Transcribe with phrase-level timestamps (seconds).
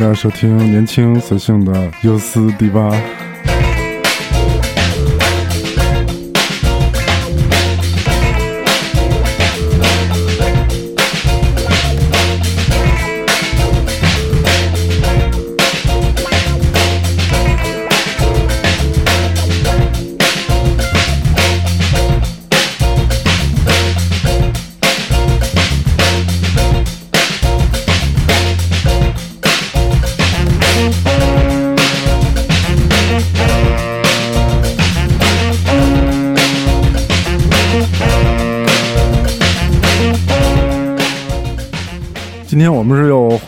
[0.00, 2.90] 大家收听年轻随性的优思迪吧。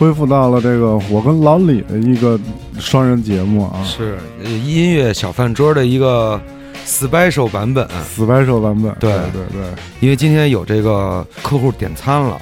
[0.03, 2.37] 恢复到了这个我跟老李的一个
[2.77, 6.37] 双人节目啊，是呃音乐小饭桌的一个
[6.85, 8.93] special 版本，，special 版本。
[8.99, 9.61] 对对对
[10.01, 12.37] 因为今天有这个客户点餐了，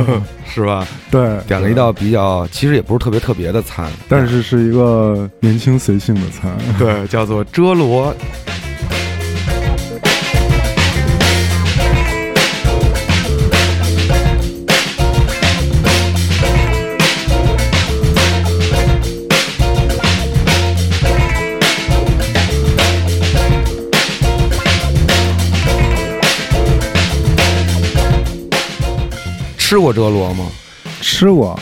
[0.46, 0.86] 是吧？
[1.10, 6.54] 对，点了一道比较，其实也不是特别特别的餐，但是是一个年轻随性的餐。
[6.78, 8.14] 对，叫做遮罗。
[29.66, 30.46] 吃过折螺吗？
[31.00, 31.58] 吃过，啊，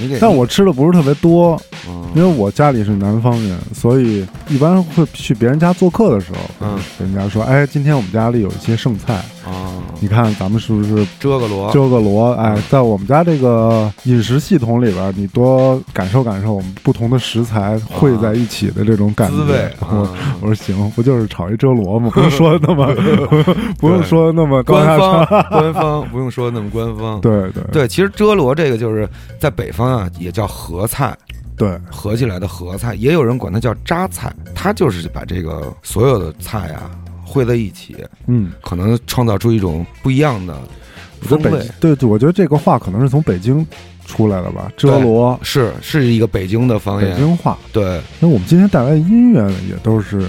[0.00, 2.08] 你给，但我吃的不是特别多，嗯。
[2.14, 6.78] 因为我家里是南方人，所以一般会去别人家做客的时候，嗯。
[7.00, 9.59] 人家说，哎，今天我们家里有一些剩菜，啊，
[10.02, 12.32] 你看咱们是不是遮个罗，遮个罗？
[12.32, 19.36] 哎，在我们家这个饮食系统里边，你多感受感受我们不同的食材汇在一起的这种感觉。
[19.36, 19.70] 滋味。
[20.40, 22.10] 我说行，不就是炒一遮罗吗？
[22.14, 22.94] 不用说的那么，
[23.78, 25.26] 不用说的那么高官方。
[25.50, 27.20] 官方不用说那么官方。
[27.22, 29.06] 对对对，其实遮罗这个就是
[29.38, 31.14] 在北方啊，也叫合菜，
[31.58, 36.90] 对，合起来的合菜，也有人管它叫扎菜，它就是把这个所有的菜啊
[37.30, 37.96] 汇在一起，
[38.26, 40.58] 嗯，可能创造出一种不一样的
[41.22, 41.70] 我觉得北风味。
[41.78, 43.64] 对对，我觉得这个话可能是从北京
[44.10, 45.38] 出来了吧，遮罗。
[45.42, 47.12] 是是一个北京的方言。
[47.12, 50.24] 北，京话，对，那我们今天带来的音乐呢，也都是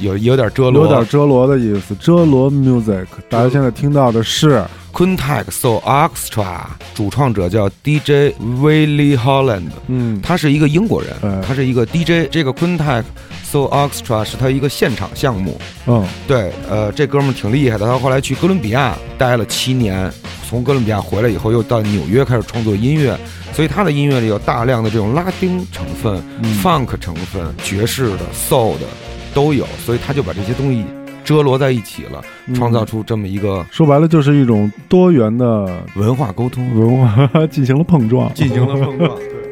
[0.00, 1.94] 有有点遮罗，有点遮罗的意思。
[1.96, 4.62] 遮罗 music，大家现在听到的是
[4.92, 6.58] Quintek Soul Orchestra，
[6.94, 10.20] 主创者叫 DJ Willie Holland，嗯。
[10.22, 11.42] 他是一个英国人，哎。
[11.44, 12.30] 他是一个 DJ。
[12.30, 13.02] 这个 Quintek
[13.50, 15.60] Soul Orchestra 是他一个现场项目。
[15.86, 20.10] 嗯对，呃，这哥们儿挺厉害的，他后来去哥伦比亚待了七年，
[20.48, 23.18] 从哥伦比亚回来以后，又到纽约开始创作音乐，
[23.52, 28.86] 所以他的音乐里有大量的这种拉丁成分、嗯 funk 成分、爵士的、soul 的
[29.34, 30.84] 都有，所以他就把这些东西
[31.24, 35.66] 遮罗在一起了，嗯创造出这么一个说白了就是一种多元的
[35.96, 39.16] 文化沟通，文化 进行了碰撞，进行了碰撞。
[39.16, 39.43] 对。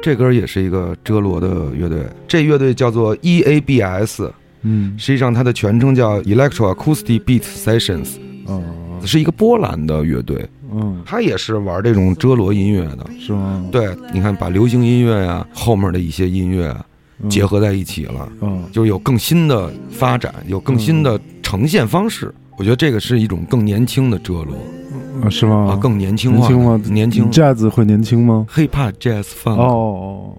[0.03, 4.31] 这歌也是一个遮罗的乐队，这乐队叫做 EABS，
[4.63, 8.17] 嗯实际上它的全称叫 Electro Acoustic Beat Sessions，
[8.47, 8.63] 嗯
[9.05, 13.07] 是一个波兰的乐队，嗯，它也是玩这种遮罗音乐的。
[13.19, 13.65] 是吗？
[13.71, 16.85] 对，你看把流行音乐呀、后面的一些音乐啊
[17.21, 22.33] 嗯结合在一起了，嗯就有更新的发展，有更新的呈现方式。
[22.57, 24.57] 我觉得这个是一种更年轻的遮罗
[25.23, 25.71] 啊是吗？
[25.73, 26.81] 啊，更年轻化、年轻吗？
[26.91, 29.57] 年轻 jazz 会年轻吗？hip hop jazz funk。
[29.57, 30.33] 哦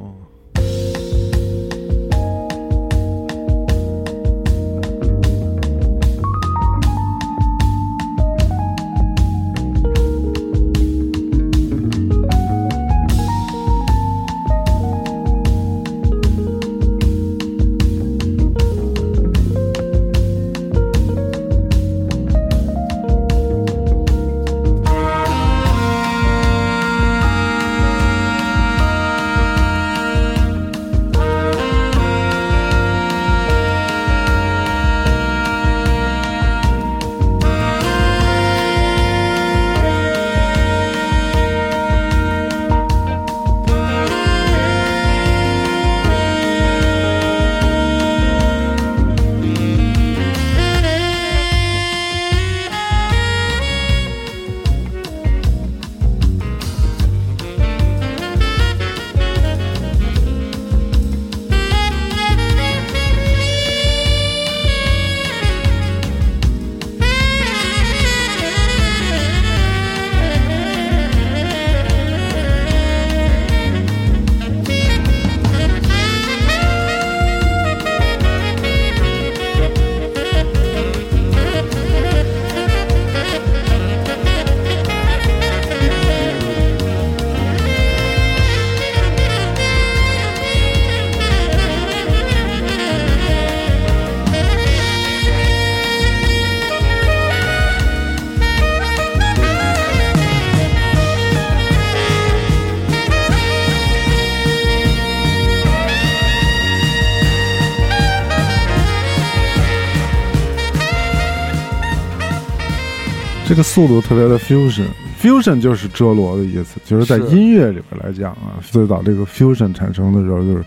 [113.60, 120.64] 个速度特别的 fusion，fusion 就是遮罗的意思，就是在音乐里边来讲啊，最早这个 fusion 产生的时候，就是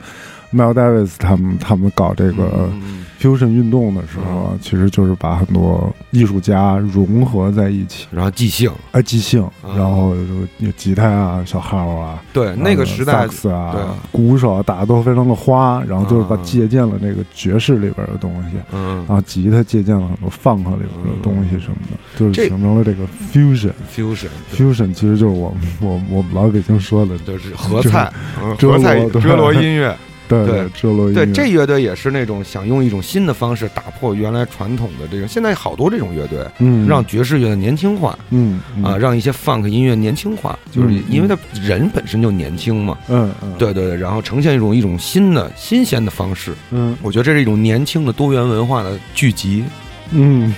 [0.53, 18.57] Miles Davis 他们他们搞这个嗯 fusion 运动的时候啊，其实就是把很多艺术家融合在一起，然后即兴，哎，即兴，啊然后有有吉他啊、小号啊，对那个时代萨克斯啊对、鼓手啊打的都非常的花，然后就是把啊借鉴了那个爵士里边的东西。
[18.73, 18.97] 嗯。
[19.07, 23.73] 然后吉他借鉴了很多 funk 里边的东西什么的，就是形成了这个 fusion。
[23.95, 28.13] fusion fusion 其实就是我们我我们老北京说的，就是合菜，
[28.59, 29.23] 合菜对。
[29.23, 29.95] 遮罗音乐。
[30.33, 35.29] 对对遮罗音乐，对，这乐队也是那种想用一种新的方式打破原来传统的这种。
[35.29, 42.99] 现在好多这种乐队，嗯让爵士乐年轻化嗯嗯啊，让一些 funk 音乐年轻化，就是嗯因为他人本身就年轻嘛。
[43.09, 46.53] 嗯嗯对对对，然后呈现一种一种新的新鲜的方式。
[46.71, 49.65] 嗯我觉得这是一种年轻的多元文化的聚集。
[50.11, 50.55] 嗯，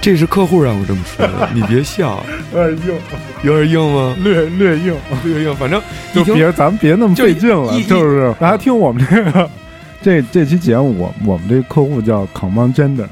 [0.00, 2.98] 这是客户让我这么说的，你别笑， 有点硬，
[3.42, 4.16] 有点硬吗？
[4.22, 4.94] 略略硬，
[5.24, 5.80] 略硬，反正
[6.14, 8.34] 就别咱们别那么费劲了就是。
[8.40, 9.48] 大家听我们这个。
[10.02, 13.04] 这这期节目，我我们这个客户叫 Common Gender，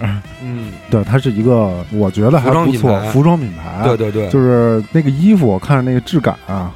[0.42, 6.72] 嗯，对，它是一个我觉得还不错服装品牌，对对对，就是那个衣服，我看着那个质感啊，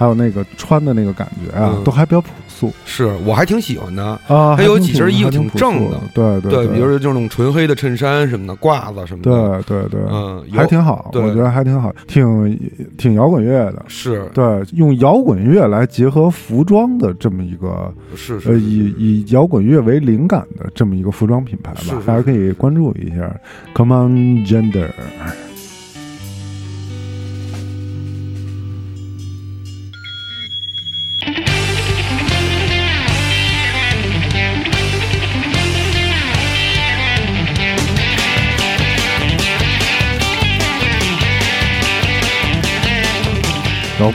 [0.00, 1.84] 还有那个穿的那个感觉啊，嗯。
[1.84, 2.72] 都还比较朴素。
[2.86, 4.02] 是我还挺喜欢的。
[4.26, 4.56] 啊。
[4.56, 5.98] 还有挺几身衣服还挺挺正的。
[5.98, 11.20] 朴素的，对对对，比如说这种纯黑的衬衫什么的，褂子什么的，对对对，嗯，有还挺好，对。
[11.22, 12.58] 我觉得还挺好，挺
[12.96, 13.84] 挺摇滚乐的。
[13.88, 14.26] 是。
[14.32, 14.42] 对，
[14.72, 23.30] 用摇滚乐来结合服装的这么一个呃，是是，以以摇滚乐为灵感的这么一个服装品牌吧是是，大家可以关注一下。
[23.74, 24.46] Come on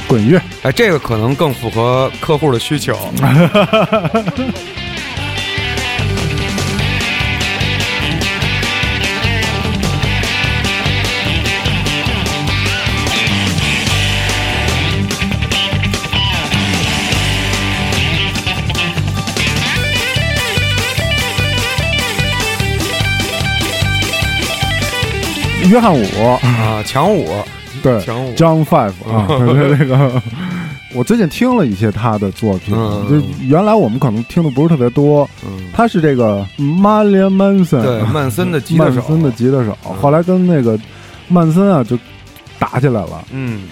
[0.07, 2.97] 滚乐，哎，这个可能更符合客户的需求。
[25.67, 26.05] 约翰五，
[26.43, 27.43] 啊，强舞，
[27.85, 29.27] 对，，John Five 啊，
[29.77, 30.21] 这个
[30.95, 40.79] 我最近听了一些他的作品，嗯就原来我们可能听的不是特别多，嗯，他是这个 Marilyn Manson，对，曼森的吉他手，曼森的吉他手，嗯后来跟那个
[41.27, 41.97] 曼森啊就
[42.57, 43.63] 打起来了，嗯，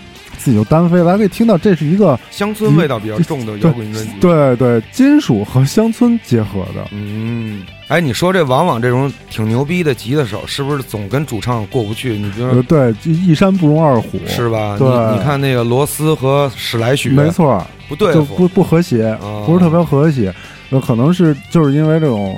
[0.43, 1.05] 自己就单飞了。
[1.05, 6.85] 大家可以听到，这是一个乡村味道比较重的 摇滚专辑。，对对金属和乡村结合的。
[6.91, 12.17] 嗯，哎，你说这往往这种挺牛逼的吉他手，是不是总跟主唱过不去？
[12.17, 12.63] 你比如呃，说。
[12.63, 14.75] 对，一山不容二虎，是吧？
[14.77, 20.33] 对你你看那个罗斯和史莱许，没，错，不对，就不不和谐，哦不是特别和谐。
[20.69, 22.35] 那可能是就是因为这种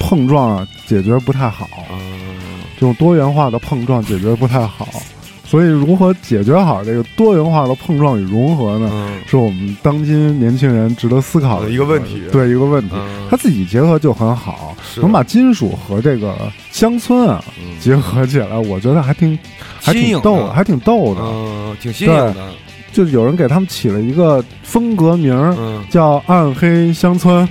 [0.00, 4.88] 碰撞啊，解决不太好，嗯，这种多元化的碰撞解决不太好，
[5.54, 8.90] 所以如何解决好这个多元化的碰撞与融合呢？
[8.92, 12.96] 嗯是我们当今年轻人值得思考的一个问题对一个问题。
[12.96, 16.34] 嗯，他自己结合就很好，能把金属和这个
[16.72, 19.38] 乡村啊嗯结合起来，我觉得还挺
[19.80, 21.20] 还挺逗，的还挺逗的。
[21.22, 22.34] 嗯，挺新颖的，
[22.92, 27.48] 就有人给他们起了一个风格名儿，嗯，叫“暗黑乡村”。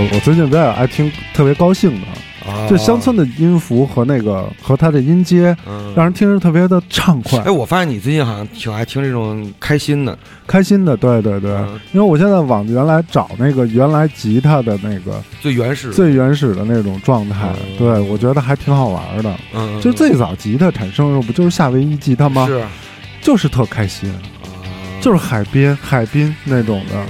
[0.00, 10.96] 我我最近比较爱听，特别高兴的，啊就乡，村的音符和那个和它的音阶，嗯，让人听着特别的畅快哎，、我发现你最近好像挺爱听这种开心的，开心的。
[10.96, 19.36] 对对对，嗯因为我现在往原来找那个原来吉他的那个最原始，最原始的那种状态，嗯对我觉得还挺好玩的。
[19.54, 22.46] 嗯，就最早吉他产生的时候，不就是夏威夷吉他吗？
[22.46, 22.64] 是，
[23.20, 24.16] 就是特开心，啊
[25.02, 27.04] 就是海边海滨那种的。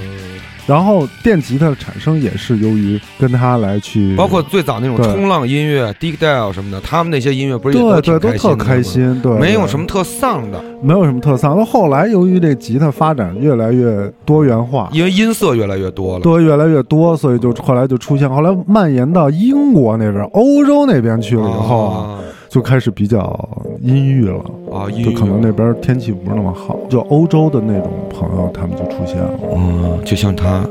[0.67, 11.57] 嗯然后电吉他的产生也是由于跟他来去，包括最早那种冲浪音乐、Dig Dale 什么的，他们那些音乐不是也对对挺都特开开心吗，对，没有什么特丧的，没有什么特丧。
[11.57, 16.21] 到后来，由于这吉他发展越来越多元化，因为音色越来越多了。
[16.21, 22.17] 对越来越多，所以就后来就出现，后来蔓延到英国那边、欧洲那边去了以后
[22.51, 23.49] 就开始比较
[23.81, 24.43] 阴郁了。
[24.69, 29.39] 啊，就可能那边天气不是那么好，就欧洲的那种朋友他们就出现了。
[29.55, 30.67] 嗯，就像他。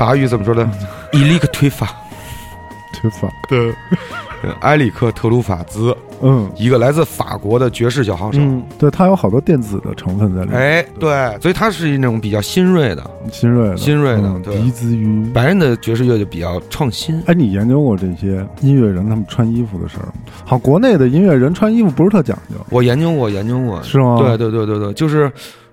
[0.00, 0.66] 法语怎么说的？
[1.12, 1.94] 伊利克推法，
[2.94, 3.70] 推法，对，
[4.60, 8.38] 埃里克特鲁法兹，嗯一个来自法国的爵士小号手。
[8.40, 15.30] 嗯，对，它有好多电子的成分在里面，哎，对，所以他是那种比较新锐的，新锐的，新锐的嗯对鼻子于。
[15.34, 17.22] 白人的爵士乐就比较创新。
[17.26, 20.12] 哎，你研究过这些音乐人他们穿衣服的事儿吗？
[20.46, 24.16] 好，国内的音乐人穿衣服不是特讲究，我研究过，研究过，是吗？
[24.18, 25.30] 对，对对对对，就是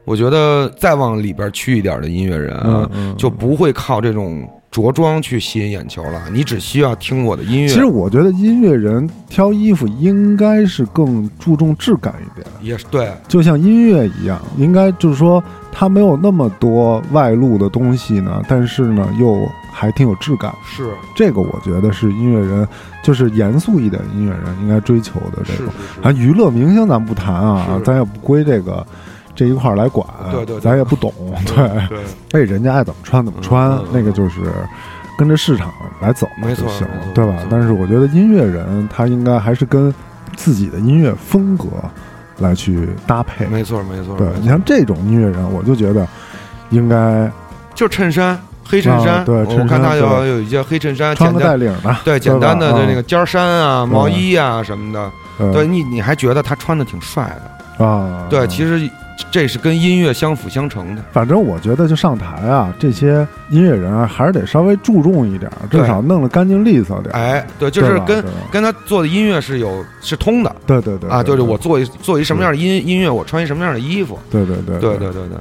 [0.08, 7.68] 我觉得再往里边去一点的音乐人啊，就不会靠这种着装去吸引眼球了，你只需要听我的音乐。
[7.68, 20.56] 其实我觉得音乐人挑衣服应该是更注重质感一点，也是对，就像音乐一样，应该就是说它没有那么多外露的东西呢，但是呢又还挺有质感。
[20.66, 20.90] 是。
[21.14, 22.66] 这个我觉得是音乐人，
[23.04, 25.74] 就是严肃一点音乐人应该追求的这是种。
[25.94, 26.02] 是。
[26.02, 28.88] 啊，娱乐明星咱不谈啊，咱也不归这个
[29.38, 30.60] 这一块儿来管，对对对。
[30.60, 31.13] 咱也不懂，
[31.46, 32.00] 对，对，
[32.32, 34.41] 哎，人家爱怎么穿怎么穿，那个就是
[35.17, 37.36] 跟着市场来走没错就行对吧？
[37.50, 39.94] 但是我觉得音乐人他应该还是跟
[40.36, 41.67] 自己的音乐风格
[42.39, 43.46] 来去搭配。
[43.46, 44.17] 没错没错。
[44.17, 46.08] 对你像这种音乐人，我就觉得
[46.72, 47.32] 应该
[47.75, 53.89] 就衬衫，黑衬衫，啊对我看他有有一件黑衬衫，穿个带领的，对简单的吧那个尖儿衫啊、嗯。
[53.89, 57.24] 毛衣啊什么的，嗯对你你还觉得他穿的挺帅
[57.79, 58.89] 的，啊，对，嗯其实
[59.32, 61.02] 这是跟音乐相辅相成的。
[61.12, 65.88] 反正我觉得，就上台啊，这些音乐人啊，还是得稍微注重一点，至对。
[65.88, 67.14] 少弄得干净利索点。
[67.14, 70.56] 哎，对，就是跟跟他做的音乐是有是通的。
[70.66, 75.12] 对对对啊，就是我做一做一什么样的音音乐，我穿一什么样的衣服，对对对对对。
[75.12, 75.38] 对对，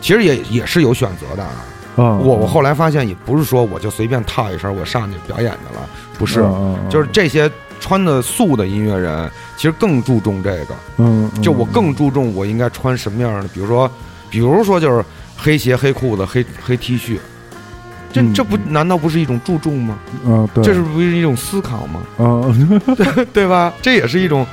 [0.00, 1.50] 其实也也是有选择的啊。
[1.94, 5.82] 啊，我我后来发现，也不是说我就随便套一身我上去表演去了，
[6.18, 6.42] 不是，
[6.88, 7.50] 就是这些
[7.82, 10.74] 穿的素的音乐人，其实更注重这个。
[10.98, 13.90] 嗯，嗯就我更注重我应该穿什么样的，比如说，
[14.30, 15.04] 比如说就是
[15.36, 17.18] 黑鞋、黑裤子、黑黑 T 恤，
[18.12, 19.98] 这嗯这不难道不是一种注重吗？
[20.24, 22.00] 嗯对，这是不是一种思考吗？
[22.18, 22.80] 嗯
[23.34, 23.72] 对吧？
[23.82, 24.46] 这也是一种，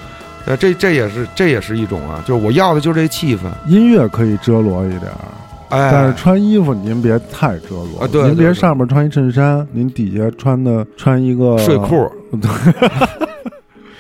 [0.46, 5.22] 呃，这这也是这也是一种啊，就是我要的就是这气氛，音乐可以遮罗一点儿，
[5.70, 12.12] 哎，但是穿衣服您别太遮罗啊对您别对对上面穿一衬衫，您底下穿的穿一个睡， 裤，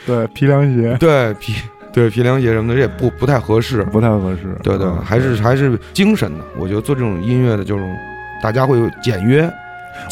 [0.05, 1.53] 对皮凉鞋 对皮
[1.91, 3.83] 对皮凉鞋什么的，这也不不太合适。
[3.85, 4.55] 不太合适。
[4.63, 6.43] 对对，嗯还是还是精神的。
[6.57, 7.95] 我觉得做这种音乐的这种，
[8.43, 9.51] 大家会有简约、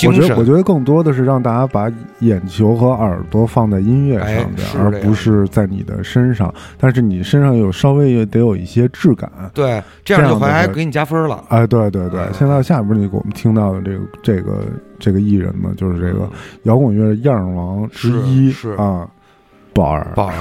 [0.08, 0.14] 我。
[0.14, 6.54] 觉得，我觉得更多的是让大家把眼球和耳朵放在音乐上边，哎而不是在你的身上。
[6.78, 9.32] 但是你身上有稍微也得有一些质感。
[9.54, 11.44] 对，这样就还还给你加分了。
[11.50, 14.66] 哎，对对对哎，现在下边你给我们听到的这个这个
[15.00, 16.30] 这个艺人呢，就是这个
[16.64, 19.08] 摇滚乐样儿王之一是是啊，
[19.74, 20.08] 宝儿。
[20.16, 20.34] 宝儿，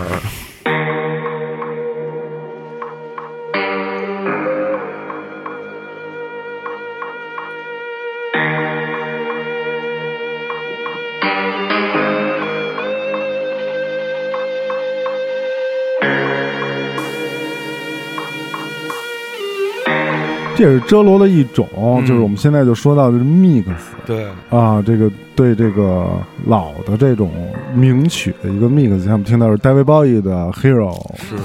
[20.56, 22.06] 这也是遮罗的一种，嗯。
[22.06, 23.64] 就是我们现在就说到的是 mix
[24.04, 26.08] 对，啊，这个对这个
[26.46, 27.30] 老的这种
[27.74, 31.36] 名曲的一个 mix，像我们听到是 David Bowie 的 Hero，是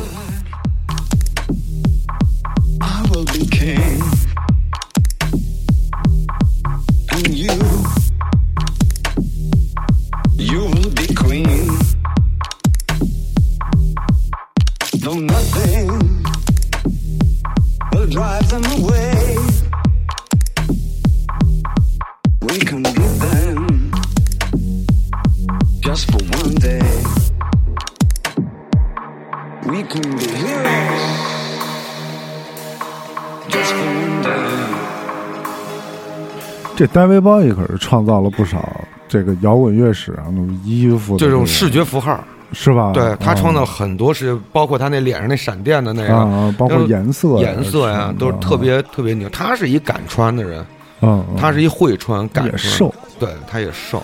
[36.81, 42.19] 这 David Bowie 可是创造了不少这个摇滚乐史上的衣服的个这种视觉符号，
[42.53, 42.91] 是吧？
[42.91, 46.15] 对他创造很多视觉，包括他那脸上那闪电的那个。
[46.15, 49.29] 啊，包括颜色、颜色呀都是特别特别牛。
[49.29, 50.65] 他是一敢穿的人，
[51.01, 54.01] 嗯，嗯他是一会穿敢穿，瘦，对，他也瘦，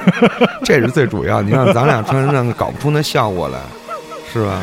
[0.62, 1.40] 这是最主要。
[1.40, 3.58] 你看咱俩穿上搞不出那效果来，
[4.30, 4.60] 是吧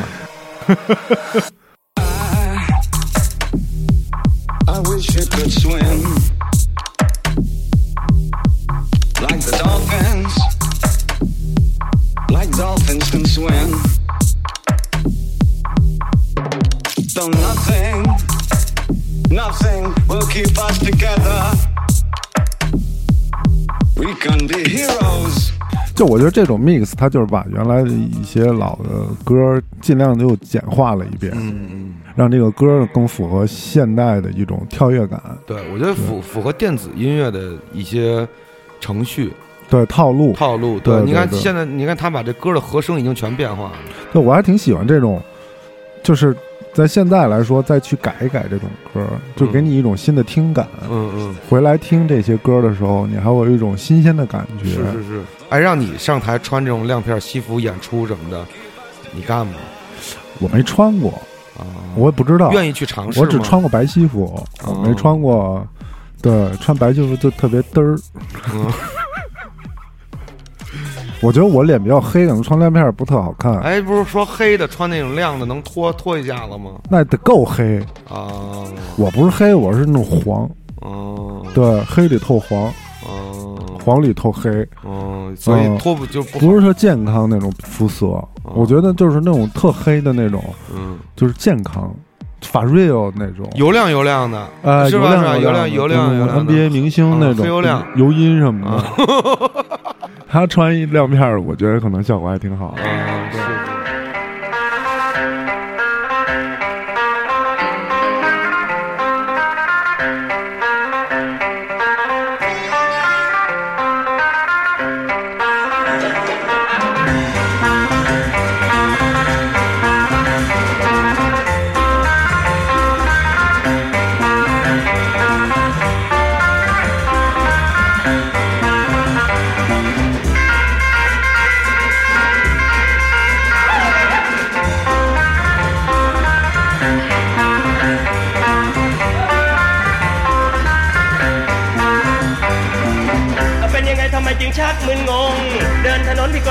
[4.68, 6.06] ？I wish you could swim
[25.96, 35.22] 就我觉得这种 mix，它就是把原来的一些老的歌尽量又简化了一遍，嗯嗯嗯，让这个歌更符合现代的一种跳跃感。
[35.48, 38.28] 对，我觉得符符合电子音乐的一些
[38.82, 39.32] 程序。
[39.72, 40.34] 对套路。
[40.34, 40.80] 套路。
[40.82, 43.72] 对你看现在，你看他把这歌的和声已经全变化了。
[44.14, 45.20] 对，我还挺喜欢这种，
[46.04, 46.36] 就是
[46.74, 50.68] 在现在来说再去改一改这种歌，就给你一种新的听感。
[50.90, 54.66] 嗯嗯，回来听这些歌的时候，你还会有一种新鲜的感觉。
[54.66, 55.22] 是是是。
[55.50, 58.46] 哎，让你上台穿这种亮片西服演出什么的，
[59.16, 59.54] 你干吗？
[60.40, 61.12] 我没穿过，
[61.58, 61.64] 啊，
[61.96, 62.52] 我也不知道。
[62.52, 63.20] 愿意去尝试？
[63.20, 64.24] 我只穿过白西服，
[64.66, 65.66] 我哦没穿过。
[66.22, 67.98] 对，穿白西服就特别嘚儿。
[68.54, 68.66] 嗯
[71.22, 73.60] 我觉得我脸比较黑，可能穿亮片不特好看。
[73.60, 76.72] 哎，不是说黑的穿那种亮的能脱脱一下子吗？
[76.90, 77.80] 那得够黑。
[78.10, 78.28] 啊，
[78.98, 80.50] 我不是黑，我是那种黄。
[80.82, 82.64] 哦，对，黑里透黄，
[83.06, 83.56] 哦，
[83.86, 84.50] 黄里透黑，
[84.84, 88.08] 哦，所以嗯脱不就不是特健康那种肤色。
[88.56, 90.44] 我觉得就是那种特黑的那种，
[90.76, 91.94] 嗯，就是健康，
[92.42, 93.48] 法 real 那种。
[93.54, 95.06] 油亮油亮的，呃，是吧？
[95.06, 95.38] 油亮是吧？
[95.38, 99.71] 油亮油亮油亮的 NBA 明星那啊种黑油亮油音什么的。
[100.32, 102.68] 他穿一亮片儿，我觉得可能效果还挺好。
[102.68, 102.80] 啊，
[103.32, 103.38] 是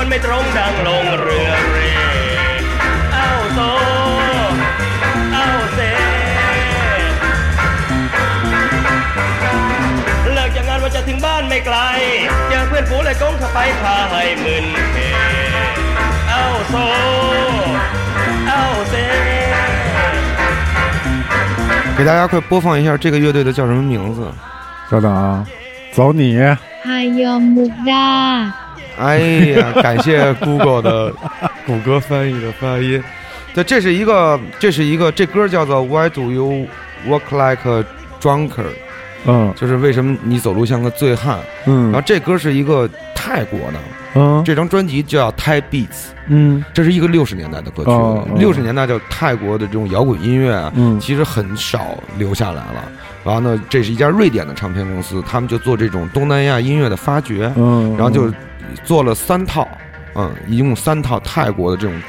[0.04, 1.78] ลไม่ตรงดังลงเรือเร
[3.12, 3.60] เอ้าโซ
[5.32, 5.78] เอ้าเซ
[10.34, 11.78] เลิกจากงานว่าจะถึงบ้านไม่ไกล
[12.48, 14.98] เจอเพื่อนฝูงเลยก้งเข้าไปพาให้มึนเฮ
[16.28, 16.74] เอ้าโซ
[18.48, 18.94] เอ้าเซ
[21.96, 24.18] 给大家快播放一下这个乐队的叫什么名字？
[24.90, 25.44] 稍等啊，
[25.96, 26.22] 走你。
[26.86, 28.06] ฮายอมมุกดา
[29.01, 29.19] 哎
[29.57, 31.13] 呀，感谢 Google 的
[31.65, 33.03] 谷歌翻译的发音。
[33.53, 36.67] 对，这是一个，这是一个，这歌叫做 Why Do You
[37.07, 37.83] Walk Like a
[38.21, 38.75] Drunkard，
[39.25, 39.53] 嗯。
[39.57, 41.39] 就是为什么你走路像个醉汉。
[41.65, 41.85] 嗯。
[41.85, 43.79] 然后嗯这歌是一个泰国的，
[44.15, 44.41] 嗯。
[44.45, 46.63] 这张专辑叫 Thai Beats，嗯。
[46.73, 48.39] 这是一个六十年代的歌曲。
[48.39, 50.97] 六十年代叫泰国的这种摇滚音乐啊，嗯。
[50.99, 52.91] 其实很少留下来了。
[53.23, 58.33] 然后呢，这是一家瑞典的唱片公司，他们就做这种东南亚音乐的发掘，嗯，然后就
[58.83, 59.67] 做了三套，
[60.15, 62.01] 嗯，一共三套泰国的这种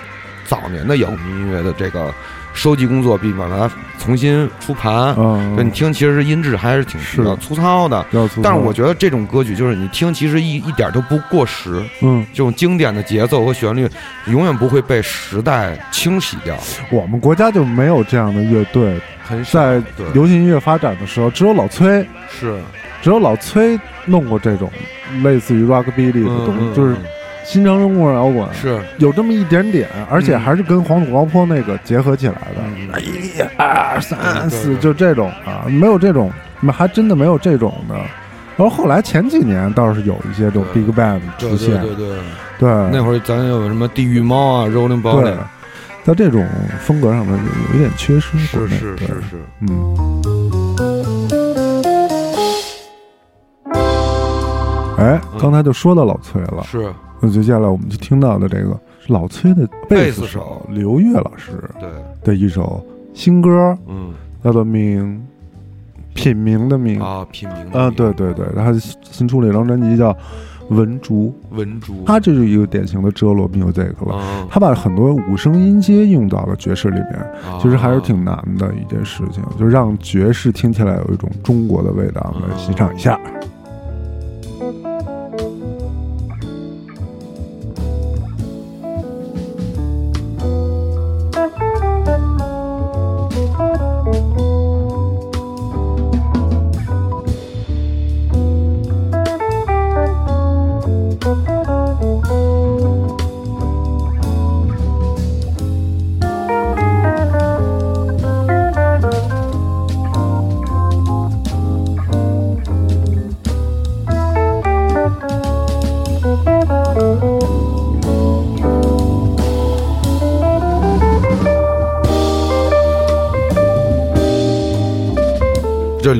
[0.47, 2.13] 早年的摇滚音乐的这个
[2.53, 5.15] 收集工作，并把它重新出盘。
[5.17, 8.05] 嗯，对你听，其实是音质还是挺是比较粗糙的。
[8.13, 11.83] 糙但是我觉得这种歌曲就是你听，其实一一点都不过时。
[12.03, 13.89] 嗯，这种经典的节奏和旋律，
[14.27, 16.57] 永远不会被时代清洗掉。
[16.91, 22.61] 我们国家就没有这样的乐队，很少在对流行音乐发展的时候，只有老崔，是
[23.01, 24.71] 只有老崔弄过这种
[25.23, 27.03] 类似于 rockabilly 的东西，就是嗯
[27.45, 28.81] 新长中国摇滚，是。
[28.99, 33.01] 有这么一点点，而且还是跟黄土高坡那个结合起来的。
[33.01, 36.31] 一二三四，就这种啊，没有这种，
[36.73, 37.95] 还真的没有这种的。
[38.57, 42.19] 然后后来前几年倒是有一些这种 big band 出现，对对对，
[42.59, 42.69] 对。
[42.93, 45.37] 那会儿咱有什么地狱猫啊，Rolling Body，对，
[46.05, 46.47] 在这种
[46.81, 47.39] 风格上面
[47.73, 48.37] 有点缺失。
[48.57, 49.97] 对是是是是，嗯。
[54.99, 56.93] 哎，刚才就说到老崔了，是
[57.25, 61.89] 那接下来我们就听到的这个是老崔的贝斯手手刘越老师对，
[62.25, 65.25] 的一首新歌，嗯叫做《名》，
[66.15, 67.01] 品名的名。
[67.01, 70.13] 啊，品名的啊，茗对对对，他新出了一张专辑叫
[70.69, 74.17] 《文竹文竹》，，他这是一个典型的哲罗 music 了。
[74.17, 77.13] 啊他把很多五声音阶用到了爵士里面，
[77.47, 82.33] 啊其实还是挺难的一件事情，就让爵士听起来有一种中国的味道。
[82.35, 83.17] 我们来欣赏一下。
[83.41, 83.49] 这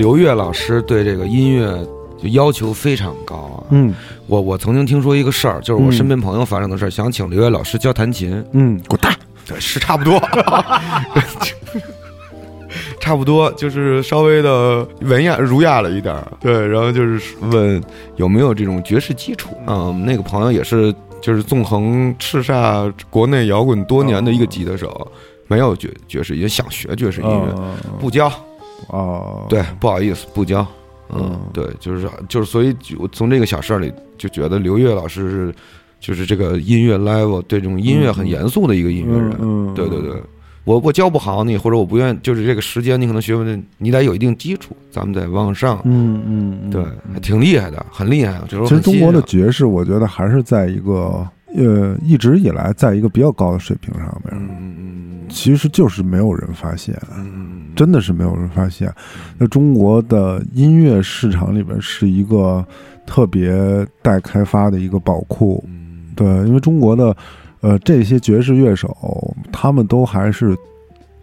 [0.03, 1.65] 刘越老师对这个音乐
[2.21, 3.63] 就要求非常高啊。
[3.71, 3.95] 嗯
[4.27, 9.15] 我我曾经听说一个事儿，就是我嗯身边朋友发生的事儿，想请刘越老师教弹琴，嗯，滚蛋！
[9.47, 10.21] 对，是差不多，
[12.99, 16.27] 差不多，就是稍微的文雅儒雅了一点儿。
[16.41, 17.81] 对，然后就是问
[18.17, 19.57] 有没有这种爵士基础。
[19.69, 25.07] 嗯，那个朋友也是，就是纵横叱咤国内摇滚多年的一个吉他手，
[25.47, 28.33] 没有爵爵士，也想学爵士音乐，呃不教。
[28.89, 30.67] 哦，对，不好意思，不教。
[31.15, 35.55] 嗯嗯，对，就是就是，所以就我从这个小事儿里就觉得刘越老师是，
[36.01, 39.31] 就是这个音乐 level 对这种音乐很严肃的一个音乐人。
[39.39, 40.15] 嗯，嗯对对对，
[40.65, 43.45] 我我教不好你，或者我不愿，就是这个时间你可能学不，
[43.77, 45.83] 你得有一定基础，咱们得往上。
[45.85, 56.95] 嗯嗯，嗯对，还挺厉害的，很厉害其实中国的爵士，我觉得还是在一个呃一直以来在一个比较高的水平上面，嗯嗯嗯其实就是没有人发现，
[57.75, 58.93] 真的是没有人发现。
[59.39, 62.65] 那中国的音乐市场里边是一个
[63.07, 66.13] 特别待开发的一个宝库，嗯。
[66.15, 67.17] 对，因为中国的
[67.63, 70.55] 呃这些爵士乐手，他们都还是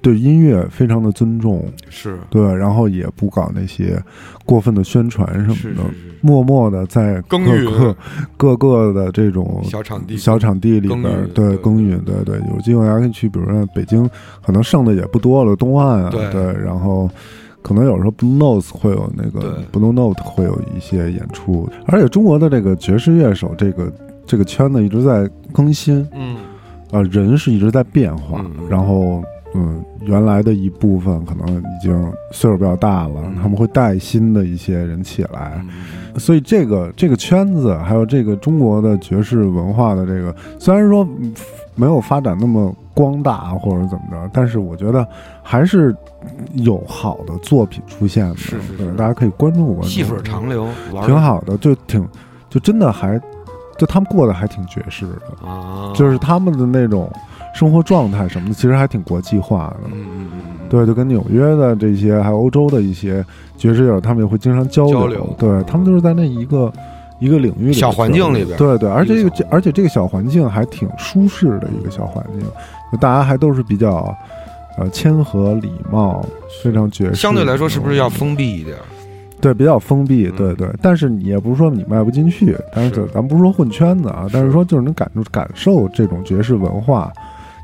[0.02, 2.18] 对音乐非常的尊重，是。
[2.30, 4.02] 对，然后也不搞那些
[4.46, 5.76] 过分的宣传什么的，是是。
[5.76, 5.82] 是
[6.22, 7.96] 默默的在各个。
[8.38, 14.10] 各个的这种小场地小场地里边耕耘对对耕耘，对对，有机会还可以去，比如说北京，
[14.46, 17.10] 可能剩的也不多了，东岸啊，对对，然后。
[17.62, 23.92] 可能有时候 Blue Notes 会有那个对 Blue Note 会有一些演出，而且中国的这个爵士乐手这个
[24.26, 26.38] 这个圈子一直在更新，嗯。
[26.90, 29.22] 啊，人是一直在变化，然后
[29.56, 33.36] 嗯，原来的一部分可能已经岁数比较大了，嗯。
[33.42, 35.60] 他们会带新的一些人起来，
[36.14, 36.20] 嗯。
[36.20, 41.34] 所以这个这个圈子还有这个中国的爵士文化的这个，虽然说嗯
[41.76, 45.08] 没有发展那么光大或者怎么着，但是我觉得
[45.42, 45.96] 还是
[46.54, 48.92] 有好的作品出现的，是是是。
[48.96, 50.68] 大家可以关注关注，细水长流，
[51.06, 52.06] 挺好的，就挺
[52.50, 53.20] 就真的还
[53.78, 55.48] 就他们过得还挺爵士的。
[55.48, 57.10] 啊，就是他们的那种
[57.54, 59.90] 生活状态什么的，其实还挺国际化的。
[59.92, 63.26] 嗯嗯嗯嗯，对，就跟纽约的这些，还有欧洲的一些
[63.58, 65.00] 爵士友，他们也会经常交流。
[65.00, 66.72] 交流对他们都是在那一个
[67.20, 72.48] 一个领域里小环境里边对对，而且这个而且这个小环境还挺舒适的一个小环境，
[72.92, 74.16] 就大家还都是比较
[74.78, 76.26] 呃谦和礼貌，
[76.64, 77.16] 非常爵士。
[77.16, 78.82] 相对来说是不是要封闭一点儿？
[79.42, 87.10] 对，比较封闭，嗯对对，但是你也不是说你迈不进去，但是是咱不是说混圈子啊，但是说就是能感受感受这种爵士文化，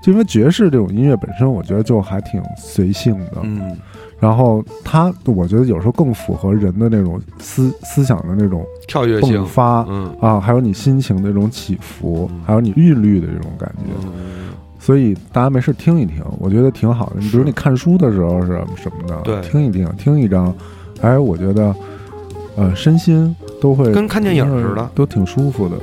[0.05, 3.75] 就因为爵士这种音乐本身，我觉得就还挺随性的，嗯，
[4.19, 9.41] 然后它我觉得有时候更符合人的那种思思想的那种跳跃性。
[9.41, 10.15] 迸，发嗯。
[10.21, 17.15] 啊，还有你心情的这种起伏嗯，还有你韵律的这种感觉，嗯，所以大家没事听一听，我觉得挺好的。
[17.19, 19.41] 你比如你看书的时候是什么的，对。
[19.41, 20.53] 听一听，听一张，
[21.01, 21.75] 哎，我觉得，
[22.55, 24.87] 呃，身心都会跟看电影似的。
[24.93, 25.75] 都挺舒服的。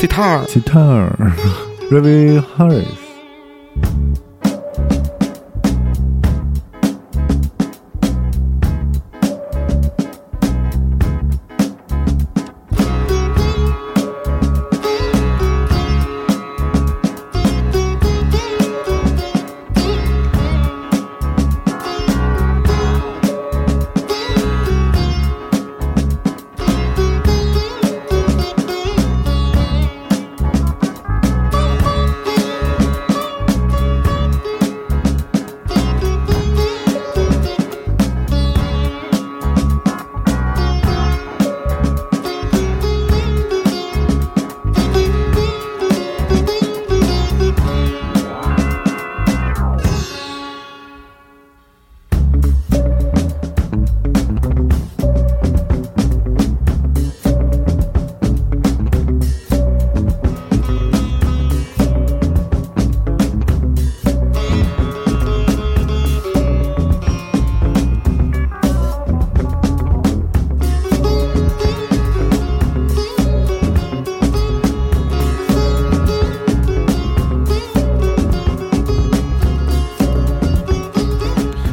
[0.00, 3.09] Sitar，Sitar，Ravi Harris。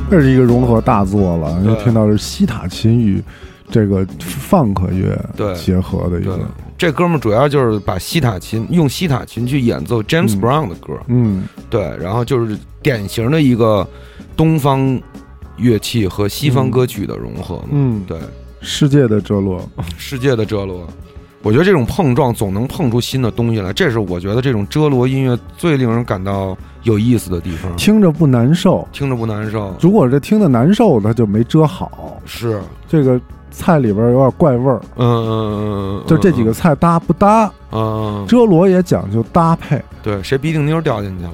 [0.12, 3.22] 这是一个融合大作了，因为听到是西塔琴与
[3.70, 5.54] 这个放克乐对。
[5.56, 6.39] 结合的一个，，
[6.78, 10.41] 这哥们儿主要就是把西塔琴用西塔琴去演奏 James 嗯。
[10.41, 11.43] Brown 的歌，嗯。
[11.70, 13.86] 对，然后就是典型的一个
[14.36, 15.00] 东方
[15.58, 18.17] 乐器和西方歌曲的融合嘛，嗯，对，
[18.62, 19.67] 世界的哲罗，
[19.98, 20.88] 世界的哲罗。
[21.48, 28.86] 我觉得这种碰撞总能碰出新的东西来，这是我觉得这种遮罗音乐最令人感到有意思的地方，听着不难受。
[28.92, 29.74] 听着不难受。
[29.80, 32.20] 如果这听着难受，它就没遮好。
[32.26, 33.18] 是，这个
[33.50, 37.50] 菜里边有点怪味儿，嗯嗯嗯嗯，就这几个菜搭不搭？
[37.72, 39.82] 嗯，遮罗也讲究搭配。
[40.04, 41.32] 对，谁鼻涕妞掉进去了？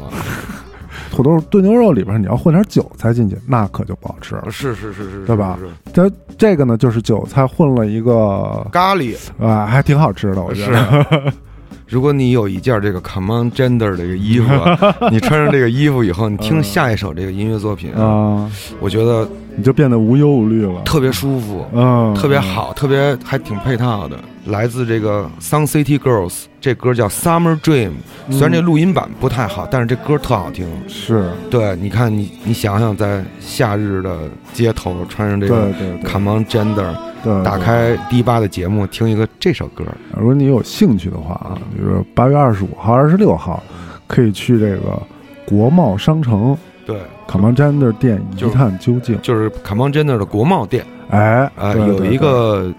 [1.13, 4.49] 土豆炖牛肉里边你要混点韭菜进去，那可就不好吃了。
[4.49, 5.60] 是是是是，对吧
[5.93, 11.34] 它这个呢，就是韭菜混了一个，咖喱啊，还挺好吃的，我觉是得。
[11.88, 18.49] 如果你有一件这个 common Gender 的这个衣服啊，你穿上这个衣服以后，你听下一首这个音乐作品，啊，
[18.80, 20.82] 我觉得你就变得无忧无虑了。
[20.82, 24.17] 特别舒服，嗯，特别好，特别还挺配套的。
[24.45, 27.91] 来自这个 Sun City Girls，这歌叫 Summer Dream，
[28.29, 30.67] 虽然这录音版不太好，但是这歌特好听。
[30.88, 39.86] 是，对，你看你你想想，在夏日的街头穿上这个对对，Come on Gender，对，打开第八的节目，听一个这首歌。
[40.17, 43.63] 如果你有兴趣的话啊，比如说八月二十五号、二十六号，
[44.08, 45.01] 可以去这个
[45.45, 49.17] 国贸商城对，卡曼詹的店一就是探究竟。
[49.21, 50.86] 就是 Come on Gender 的国贸店。
[51.10, 52.73] 哎，啊、有一个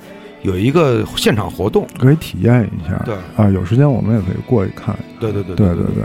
[0.44, 1.86] 有一个现场活动。
[1.98, 2.96] 可以体验一下。
[3.04, 4.96] 对啊，有时间我们也可以过去看。
[5.18, 5.94] 对对对对对对。
[5.94, 6.04] 对，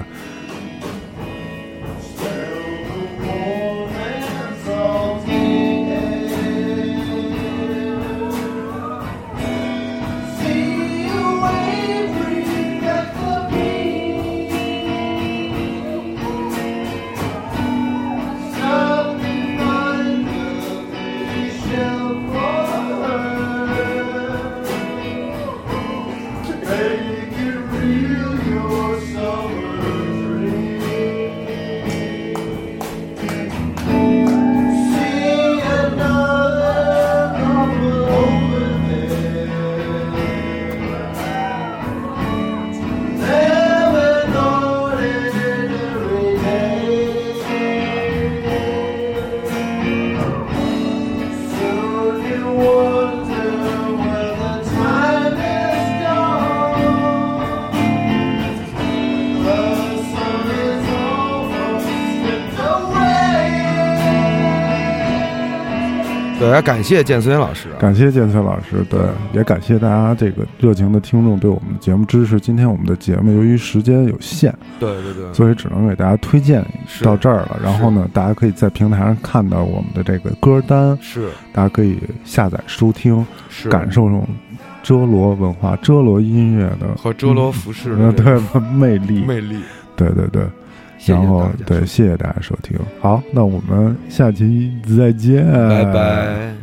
[66.60, 67.80] 要感谢建孙老师啊。
[67.80, 69.00] 感谢建崔老师，对，
[69.32, 72.38] 也感谢大家这个热情的听众对我们的节目支持。
[72.38, 76.66] 今天我们的节目由于时间有限，对对对，所以只能给大家推荐
[77.02, 77.58] 到这儿了。
[77.64, 84.28] 然后呢，大家可以在平台上看到我们的这个歌单，是大家可以下载收听，是感受这种
[84.84, 89.62] 遮罗文化、遮罗音乐的和遮罗服饰嗯的这个对魅力，魅力。
[89.96, 90.44] 对对对。
[91.00, 92.78] 谢谢然后对，谢谢大家收听。
[93.00, 96.59] 好，那我们下期再见，拜拜。